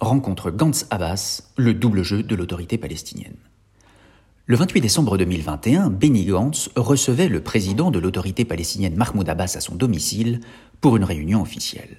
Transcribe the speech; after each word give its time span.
rencontre 0.00 0.50
Gantz 0.50 0.86
Abbas, 0.90 1.42
le 1.56 1.74
double 1.74 2.02
jeu 2.02 2.22
de 2.22 2.34
l'autorité 2.34 2.78
palestinienne. 2.78 3.36
Le 4.46 4.56
28 4.56 4.80
décembre 4.80 5.18
2021, 5.18 5.90
Benny 5.90 6.24
Gantz 6.24 6.70
recevait 6.76 7.28
le 7.28 7.42
président 7.42 7.90
de 7.90 7.98
l'autorité 7.98 8.44
palestinienne 8.44 8.96
Mahmoud 8.96 9.28
Abbas 9.28 9.54
à 9.56 9.60
son 9.60 9.74
domicile 9.74 10.40
pour 10.80 10.96
une 10.96 11.04
réunion 11.04 11.40
officielle. 11.40 11.98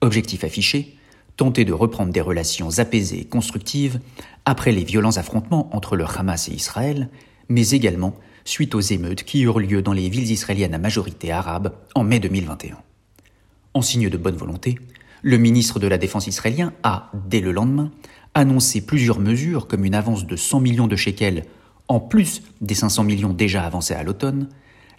Objectif 0.00 0.44
affiché 0.44 0.96
tenter 1.36 1.64
de 1.64 1.72
reprendre 1.72 2.12
des 2.12 2.20
relations 2.20 2.78
apaisées 2.78 3.20
et 3.20 3.24
constructives 3.24 4.00
après 4.44 4.72
les 4.72 4.84
violents 4.84 5.16
affrontements 5.16 5.74
entre 5.74 5.96
le 5.96 6.04
Hamas 6.04 6.48
et 6.48 6.52
Israël, 6.52 7.08
mais 7.48 7.70
également 7.70 8.14
suite 8.44 8.74
aux 8.74 8.80
émeutes 8.80 9.24
qui 9.24 9.42
eurent 9.42 9.60
lieu 9.60 9.82
dans 9.82 9.92
les 9.92 10.08
villes 10.08 10.30
israéliennes 10.30 10.74
à 10.74 10.78
majorité 10.78 11.32
arabe 11.32 11.72
en 11.94 12.04
mai 12.04 12.20
2021. 12.20 12.76
En 13.74 13.82
signe 13.82 14.10
de 14.10 14.16
bonne 14.16 14.36
volonté, 14.36 14.78
le 15.22 15.38
ministre 15.38 15.78
de 15.78 15.86
la 15.86 15.98
Défense 15.98 16.26
israélien 16.26 16.72
a, 16.82 17.10
dès 17.28 17.40
le 17.40 17.52
lendemain, 17.52 17.90
annoncé 18.34 18.80
plusieurs 18.80 19.20
mesures 19.20 19.66
comme 19.66 19.84
une 19.84 19.94
avance 19.94 20.26
de 20.26 20.36
100 20.36 20.60
millions 20.60 20.86
de 20.86 20.96
shekels 20.96 21.44
en 21.88 22.00
plus 22.00 22.42
des 22.60 22.74
500 22.74 23.04
millions 23.04 23.32
déjà 23.32 23.64
avancés 23.64 23.94
à 23.94 24.02
l'automne, 24.02 24.48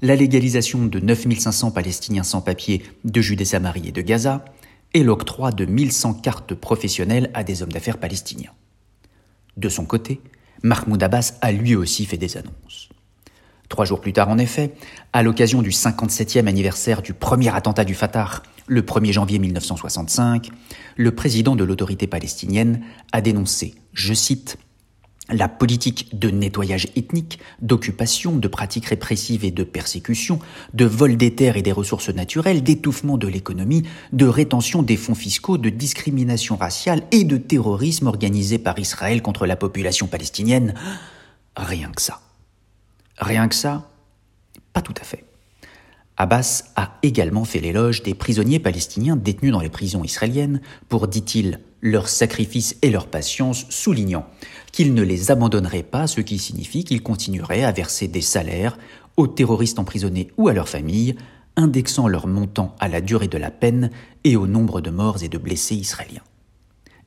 la 0.01 0.15
légalisation 0.15 0.85
de 0.85 0.99
9500 0.99 1.71
Palestiniens 1.71 2.23
sans 2.23 2.41
papier 2.41 2.83
de 3.03 3.21
Judée-Samarie 3.21 3.87
et 3.87 3.91
de 3.91 4.01
Gaza, 4.01 4.45
et 4.93 5.03
l'octroi 5.03 5.51
de 5.51 5.65
1100 5.65 6.15
cartes 6.15 6.53
professionnelles 6.53 7.31
à 7.33 7.43
des 7.43 7.63
hommes 7.63 7.71
d'affaires 7.71 7.97
palestiniens. 7.97 8.51
De 9.57 9.69
son 9.69 9.85
côté, 9.85 10.21
Mahmoud 10.61 11.01
Abbas 11.01 11.33
a 11.41 11.51
lui 11.51 11.75
aussi 11.75 12.05
fait 12.05 12.17
des 12.17 12.37
annonces. 12.37 12.89
Trois 13.73 13.85
jours 13.85 14.01
plus 14.01 14.13
tard, 14.13 14.29
en 14.29 14.37
effet, 14.37 14.75
à 15.13 15.23
l'occasion 15.23 15.63
du 15.63 15.71
57e 15.71 16.45
anniversaire 16.45 17.01
du 17.01 17.15
premier 17.15 17.49
attentat 17.55 17.85
du 17.85 17.95
Fatah, 17.95 18.43
le 18.67 18.83
1er 18.83 19.11
janvier 19.11 19.39
1965, 19.39 20.51
le 20.95 21.15
président 21.15 21.55
de 21.55 21.63
l'autorité 21.63 22.05
palestinienne 22.05 22.81
a 23.13 23.21
dénoncé, 23.21 23.73
je 23.91 24.13
cite, 24.13 24.59
la 25.27 25.49
politique 25.49 26.15
de 26.15 26.29
nettoyage 26.29 26.89
ethnique, 26.95 27.39
d'occupation, 27.63 28.37
de 28.37 28.47
pratiques 28.47 28.85
répressives 28.85 29.43
et 29.43 29.49
de 29.49 29.63
persécution, 29.63 30.37
de 30.75 30.85
vol 30.85 31.17
des 31.17 31.33
terres 31.33 31.57
et 31.57 31.63
des 31.63 31.71
ressources 31.71 32.09
naturelles, 32.09 32.61
d'étouffement 32.61 33.17
de 33.17 33.27
l'économie, 33.27 33.87
de 34.11 34.27
rétention 34.27 34.83
des 34.83 34.97
fonds 34.97 35.15
fiscaux, 35.15 35.57
de 35.57 35.69
discrimination 35.69 36.57
raciale 36.57 37.01
et 37.09 37.23
de 37.23 37.37
terrorisme 37.37 38.05
organisé 38.05 38.59
par 38.59 38.77
Israël 38.77 39.23
contre 39.23 39.47
la 39.47 39.55
population 39.55 40.05
palestinienne. 40.05 40.75
Rien 41.55 41.89
que 41.89 42.03
ça. 42.03 42.21
Rien 43.17 43.47
que 43.47 43.55
ça 43.55 43.89
Pas 44.73 44.81
tout 44.81 44.93
à 44.99 45.03
fait. 45.03 45.25
Abbas 46.15 46.65
a 46.75 46.99
également 47.01 47.43
fait 47.43 47.59
l'éloge 47.59 48.03
des 48.03 48.13
prisonniers 48.13 48.59
palestiniens 48.59 49.15
détenus 49.15 49.51
dans 49.51 49.61
les 49.61 49.69
prisons 49.69 50.03
israéliennes 50.03 50.61
pour, 50.87 51.07
dit-il, 51.07 51.59
leur 51.81 52.07
sacrifice 52.07 52.77
et 52.81 52.91
leur 52.91 53.07
patience, 53.07 53.65
soulignant 53.69 54.25
qu'il 54.71 54.93
ne 54.93 55.01
les 55.01 55.31
abandonnerait 55.31 55.83
pas, 55.83 56.07
ce 56.07 56.21
qui 56.21 56.37
signifie 56.37 56.83
qu'il 56.83 57.01
continuerait 57.01 57.63
à 57.63 57.71
verser 57.71 58.07
des 58.07 58.21
salaires 58.21 58.77
aux 59.17 59.27
terroristes 59.27 59.79
emprisonnés 59.79 60.29
ou 60.37 60.47
à 60.47 60.53
leurs 60.53 60.69
familles, 60.69 61.15
indexant 61.55 62.07
leur 62.07 62.27
montant 62.27 62.75
à 62.79 62.87
la 62.87 63.01
durée 63.01 63.27
de 63.27 63.37
la 63.37 63.51
peine 63.51 63.89
et 64.23 64.35
au 64.35 64.47
nombre 64.47 64.81
de 64.81 64.91
morts 64.91 65.23
et 65.23 65.29
de 65.29 65.37
blessés 65.37 65.75
israéliens. 65.75 66.23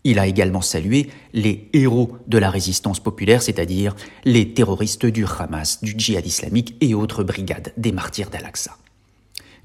Il 0.08 0.20
a 0.20 0.28
également 0.28 0.60
salué 0.60 1.10
les 1.32 1.68
héros 1.72 2.16
de 2.28 2.38
la 2.38 2.48
résistance 2.48 3.00
populaire, 3.00 3.42
c'est-à-dire 3.42 3.96
les 4.24 4.54
terroristes 4.54 5.04
du 5.04 5.24
Hamas, 5.26 5.82
du 5.82 5.96
djihad 5.98 6.24
islamique 6.24 6.76
et 6.80 6.94
autres 6.94 7.24
brigades 7.24 7.72
des 7.76 7.90
martyrs 7.90 8.30
d'Al-Aqsa. 8.30 8.76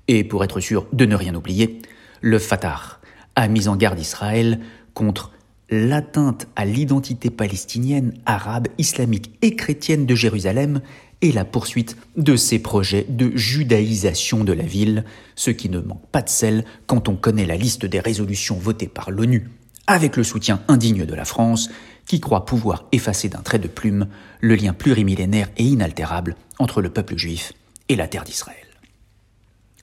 Et 0.07 0.23
pour 0.23 0.43
être 0.43 0.59
sûr 0.59 0.87
de 0.93 1.05
ne 1.05 1.15
rien 1.15 1.35
oublier, 1.35 1.79
le 2.21 2.39
Fatah 2.39 2.99
a 3.35 3.47
mis 3.47 3.67
en 3.67 3.75
garde 3.75 3.99
Israël 3.99 4.59
contre 4.95 5.31
l'atteinte 5.69 6.47
à 6.55 6.65
l'identité 6.65 7.29
palestinienne, 7.29 8.15
arabe, 8.25 8.67
islamique 8.79 9.37
et 9.43 9.55
chrétienne 9.55 10.07
de 10.07 10.15
Jérusalem 10.15 10.81
et 11.21 11.31
la 11.31 11.45
poursuite 11.45 11.97
de 12.17 12.35
ses 12.35 12.57
projets 12.57 13.05
de 13.07 13.31
judaïsation 13.37 14.43
de 14.43 14.53
la 14.53 14.63
ville, 14.63 15.05
ce 15.35 15.51
qui 15.51 15.69
ne 15.69 15.81
manque 15.81 16.07
pas 16.11 16.23
de 16.23 16.29
sel 16.29 16.65
quand 16.87 17.09
on 17.09 17.15
connaît 17.15 17.45
la 17.45 17.57
liste 17.57 17.85
des 17.85 17.99
résolutions 17.99 18.57
votées 18.57 18.87
par 18.87 19.11
l'ONU 19.11 19.47
avec 19.87 20.17
le 20.17 20.23
soutien 20.23 20.61
indigne 20.67 21.05
de 21.05 21.15
la 21.15 21.25
France, 21.25 21.69
qui 22.05 22.19
croit 22.19 22.45
pouvoir 22.45 22.85
effacer 22.91 23.29
d'un 23.29 23.41
trait 23.41 23.59
de 23.59 23.67
plume 23.67 24.07
le 24.39 24.55
lien 24.55 24.73
plurimillénaire 24.73 25.49
et 25.57 25.63
inaltérable 25.63 26.35
entre 26.59 26.81
le 26.81 26.89
peuple 26.89 27.17
juif 27.17 27.53
et 27.89 27.95
la 27.95 28.07
terre 28.07 28.23
d'Israël. 28.23 28.57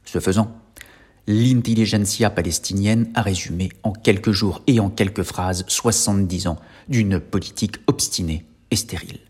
Ce 0.04 0.20
faisant, 0.20 0.56
l'intelligentsia 1.26 2.31
palestinienne 2.31 3.10
a 3.14 3.22
résumé 3.22 3.69
en 3.82 3.92
quelques 3.92 4.31
jours 4.31 4.62
et 4.66 4.81
en 4.81 4.88
quelques 4.88 5.22
phrases 5.22 5.64
70 5.69 6.47
ans 6.47 6.58
d'une 6.88 7.20
politique 7.20 7.76
obstinée 7.87 8.47
et 8.70 8.76
stérile. 8.76 9.20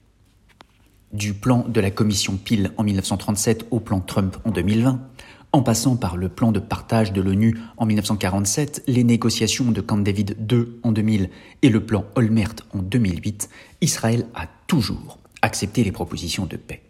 Du 1.12 1.34
plan 1.34 1.64
de 1.66 1.80
la 1.80 1.90
commission 1.90 2.36
Peel 2.36 2.70
en 2.76 2.84
1937 2.84 3.66
au 3.70 3.80
plan 3.80 4.00
Trump 4.00 4.36
en 4.44 4.50
2020, 4.50 5.00
en 5.52 5.62
passant 5.62 5.96
par 5.96 6.16
le 6.16 6.28
plan 6.28 6.52
de 6.52 6.60
partage 6.60 7.12
de 7.12 7.20
l'ONU 7.20 7.58
en 7.76 7.86
1947, 7.86 8.84
les 8.86 9.04
négociations 9.04 9.70
de 9.70 9.80
Camp 9.80 9.98
David 9.98 10.36
II 10.50 10.66
en 10.82 10.92
2000 10.92 11.30
et 11.62 11.68
le 11.68 11.84
plan 11.84 12.04
Olmert 12.14 12.54
en 12.74 12.78
2008, 12.78 13.48
Israël 13.80 14.26
a 14.34 14.46
toujours 14.66 15.18
accepté 15.42 15.84
les 15.84 15.92
propositions 15.92 16.46
de 16.46 16.56
paix. 16.56 16.82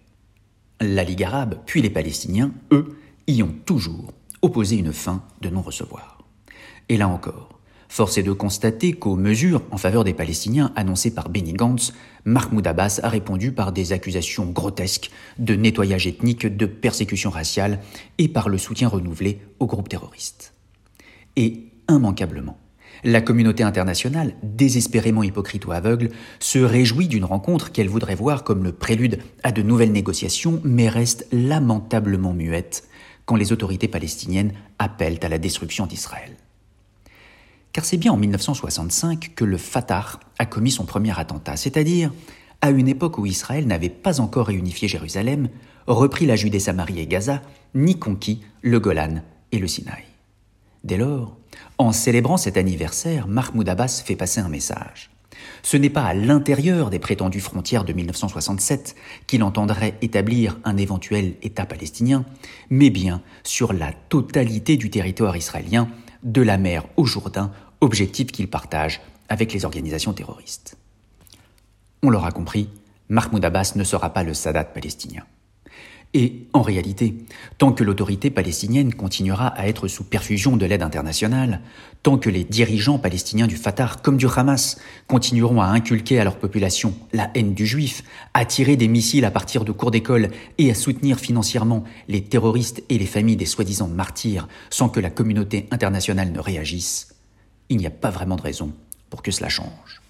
La 0.80 1.04
Ligue 1.04 1.24
arabe, 1.24 1.58
puis 1.66 1.82
les 1.82 1.90
Palestiniens, 1.90 2.52
eux, 2.72 2.98
y 3.26 3.42
ont 3.42 3.54
toujours 3.64 4.12
opposé 4.42 4.76
une 4.76 4.92
fin 4.92 5.22
de 5.40 5.50
non-recevoir. 5.50 6.18
Et 6.88 6.96
là 6.96 7.08
encore, 7.08 7.57
Force 7.88 8.18
est 8.18 8.22
de 8.22 8.32
constater 8.32 8.92
qu'aux 8.92 9.16
mesures 9.16 9.62
en 9.70 9.78
faveur 9.78 10.04
des 10.04 10.12
Palestiniens 10.12 10.72
annoncées 10.76 11.12
par 11.12 11.30
Benny 11.30 11.54
Gantz, 11.54 11.94
Mahmoud 12.26 12.66
Abbas 12.66 13.00
a 13.02 13.08
répondu 13.08 13.50
par 13.50 13.72
des 13.72 13.92
accusations 13.92 14.46
grotesques 14.46 15.10
de 15.38 15.54
nettoyage 15.54 16.06
ethnique, 16.06 16.46
de 16.46 16.66
persécution 16.66 17.30
raciale 17.30 17.80
et 18.18 18.28
par 18.28 18.50
le 18.50 18.58
soutien 18.58 18.88
renouvelé 18.88 19.40
aux 19.58 19.66
groupes 19.66 19.88
terroristes. 19.88 20.52
Et 21.36 21.72
immanquablement, 21.88 22.58
la 23.04 23.22
communauté 23.22 23.62
internationale, 23.62 24.34
désespérément 24.42 25.22
hypocrite 25.22 25.64
ou 25.66 25.72
aveugle, 25.72 26.10
se 26.40 26.58
réjouit 26.58 27.08
d'une 27.08 27.24
rencontre 27.24 27.72
qu'elle 27.72 27.88
voudrait 27.88 28.14
voir 28.14 28.44
comme 28.44 28.64
le 28.64 28.72
prélude 28.72 29.18
à 29.42 29.52
de 29.52 29.62
nouvelles 29.62 29.92
négociations, 29.92 30.60
mais 30.62 30.88
reste 30.88 31.26
lamentablement 31.32 32.34
muette 32.34 32.84
quand 33.24 33.36
les 33.36 33.52
autorités 33.52 33.88
palestiniennes 33.88 34.52
appellent 34.78 35.20
à 35.22 35.28
la 35.28 35.38
destruction 35.38 35.86
d'Israël. 35.86 36.36
C'est 37.84 37.96
bien 37.96 38.12
en 38.12 38.16
1965 38.16 39.32
que 39.34 39.44
le 39.44 39.56
Fatah 39.56 40.20
a 40.38 40.46
commis 40.46 40.70
son 40.70 40.84
premier 40.84 41.18
attentat, 41.18 41.56
c'est-à-dire 41.56 42.12
à 42.60 42.70
une 42.70 42.88
époque 42.88 43.18
où 43.18 43.26
Israël 43.26 43.66
n'avait 43.66 43.88
pas 43.88 44.20
encore 44.20 44.48
réunifié 44.48 44.88
Jérusalem, 44.88 45.48
repris 45.86 46.26
la 46.26 46.36
Judée, 46.36 46.58
Samarie 46.58 47.00
et 47.00 47.06
Gaza, 47.06 47.42
ni 47.74 47.98
conquis 47.98 48.40
le 48.62 48.80
Golan 48.80 49.22
et 49.52 49.58
le 49.58 49.66
Sinaï. 49.66 50.04
Dès 50.84 50.96
lors, 50.96 51.36
en 51.78 51.92
célébrant 51.92 52.36
cet 52.36 52.56
anniversaire, 52.56 53.28
Mahmoud 53.28 53.68
Abbas 53.68 54.02
fait 54.04 54.16
passer 54.16 54.40
un 54.40 54.48
message. 54.48 55.10
Ce 55.62 55.76
n'est 55.76 55.90
pas 55.90 56.04
à 56.04 56.14
l'intérieur 56.14 56.90
des 56.90 56.98
prétendues 56.98 57.40
frontières 57.40 57.84
de 57.84 57.92
1967 57.92 58.96
qu'il 59.26 59.42
entendrait 59.42 59.94
établir 60.02 60.58
un 60.64 60.76
éventuel 60.76 61.34
État 61.42 61.66
palestinien, 61.66 62.24
mais 62.70 62.90
bien 62.90 63.22
sur 63.44 63.72
la 63.72 63.92
totalité 64.08 64.76
du 64.76 64.90
territoire 64.90 65.36
israélien 65.36 65.88
de 66.22 66.42
la 66.42 66.58
mer 66.58 66.84
au 66.96 67.04
Jourdain, 67.04 67.52
objectif 67.80 68.32
qu'il 68.32 68.48
partage 68.48 69.00
avec 69.28 69.52
les 69.52 69.64
organisations 69.64 70.12
terroristes. 70.12 70.76
On 72.02 72.10
l'aura 72.10 72.30
compris, 72.30 72.70
Mahmoud 73.08 73.44
Abbas 73.44 73.72
ne 73.76 73.84
sera 73.84 74.10
pas 74.12 74.22
le 74.22 74.34
Sadat 74.34 74.64
palestinien. 74.64 75.24
Et 76.14 76.46
en 76.54 76.62
réalité, 76.62 77.14
tant 77.58 77.72
que 77.72 77.84
l'autorité 77.84 78.30
palestinienne 78.30 78.94
continuera 78.94 79.48
à 79.48 79.68
être 79.68 79.88
sous 79.88 80.04
perfusion 80.04 80.56
de 80.56 80.64
l'aide 80.64 80.82
internationale, 80.82 81.60
tant 82.02 82.16
que 82.16 82.30
les 82.30 82.44
dirigeants 82.44 82.98
palestiniens 82.98 83.46
du 83.46 83.56
Fatah 83.56 83.90
comme 84.02 84.16
du 84.16 84.26
Hamas 84.26 84.78
continueront 85.06 85.60
à 85.60 85.66
inculquer 85.66 86.18
à 86.18 86.24
leur 86.24 86.38
population 86.38 86.94
la 87.12 87.30
haine 87.34 87.52
du 87.52 87.66
juif, 87.66 88.02
à 88.32 88.46
tirer 88.46 88.76
des 88.76 88.88
missiles 88.88 89.26
à 89.26 89.30
partir 89.30 89.66
de 89.66 89.72
cours 89.72 89.90
d'école 89.90 90.30
et 90.56 90.70
à 90.70 90.74
soutenir 90.74 91.18
financièrement 91.18 91.84
les 92.08 92.24
terroristes 92.24 92.82
et 92.88 92.96
les 92.96 93.06
familles 93.06 93.36
des 93.36 93.44
soi-disant 93.44 93.88
martyrs 93.88 94.48
sans 94.70 94.88
que 94.88 95.00
la 95.00 95.10
communauté 95.10 95.68
internationale 95.70 96.32
ne 96.32 96.40
réagisse, 96.40 97.14
il 97.68 97.76
n'y 97.76 97.86
a 97.86 97.90
pas 97.90 98.10
vraiment 98.10 98.36
de 98.36 98.42
raison 98.42 98.72
pour 99.10 99.22
que 99.22 99.30
cela 99.30 99.50
change. 99.50 100.00